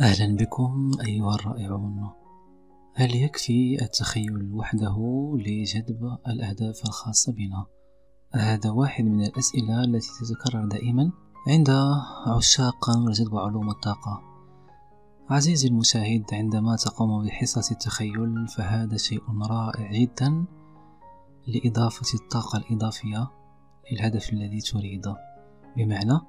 [0.00, 2.10] أهلا بكم أيها الرائعون.
[2.94, 4.96] هل يكفي التخيل وحده
[5.38, 7.66] لجذب الأهداف الخاصة بنا؟
[8.34, 11.10] هذا واحد من الأسئلة التي تتكرر دائما
[11.48, 11.70] عند
[12.26, 14.22] عشاق جذب علوم الطاقة.
[15.30, 20.44] عزيزي المشاهد عندما تقوم بحصص التخيل فهذا شيء رائع جدا
[21.46, 23.30] لإضافة الطاقة الإضافية
[23.92, 25.16] للهدف الذي تريده.
[25.76, 26.20] بمعنى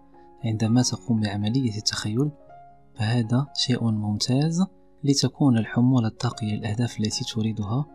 [0.45, 2.31] عندما تقوم بعملية التخيل
[2.99, 4.65] فهذا شيء ممتاز
[5.03, 7.85] لتكون الحمولة الطاقية للأهداف التي تريدها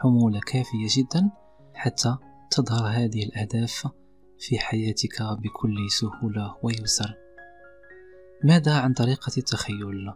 [0.00, 1.30] حمولة كافية جدا
[1.74, 2.16] حتى
[2.50, 3.88] تظهر هذه الأهداف
[4.38, 7.14] في حياتك بكل سهولة ويسر
[8.44, 10.12] ماذا عن طريقة التخيل؟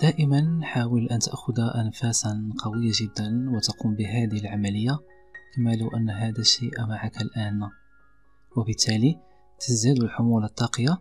[0.00, 4.98] دائما حاول أن تأخذ أنفاسا قوية جدا وتقوم بهذه العملية
[5.54, 7.60] كما لو أن هذا الشيء معك الآن
[8.56, 9.20] وبالتالي
[9.60, 10.98] تزداد الحمولة الطاقية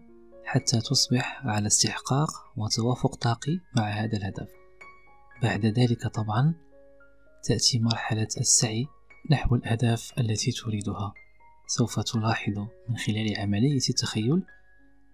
[0.48, 4.48] حتى تصبح على استحقاق وتوافق طاقي مع هذا الهدف.
[5.44, 6.54] بعد ذلك طبعا
[7.44, 8.88] تأتي مرحلة السعي
[9.31, 11.14] نحو الأهداف التي تريدها.
[11.67, 12.58] سوف تلاحظ
[12.89, 14.44] من خلال عملية التخيل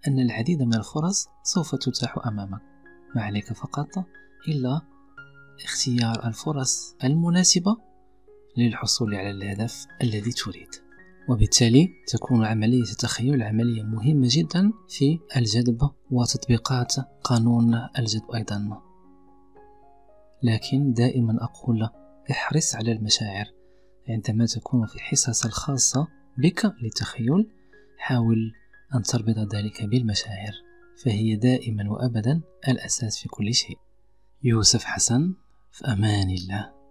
[0.08, 2.62] أن العديد من الفرص سوف تتاح أمامك.
[3.16, 4.06] ما عليك فقط
[4.48, 4.82] إلا
[5.64, 7.78] اختيار الفرص المناسبة
[8.58, 10.83] للحصول على الهدف الذي تريد.
[11.30, 18.82] وبالتالي تكون عملية التخيل عملية مهمة جدا في الجذب وتطبيقات قانون الجذب أيضا.
[20.44, 21.90] لكن دائما أقول
[22.32, 23.46] احرص على المشاعر.
[24.10, 26.08] عندما تكون في حصص الخاصة
[26.38, 27.50] بك للتخيل
[27.98, 28.52] حاول
[28.96, 30.54] أن تربط ذلك بالمشاعر
[31.04, 33.78] فهي دائما وأبدا الأساس في كل شيء.
[34.44, 35.34] يوسف حسن
[35.72, 36.83] في أمان الله.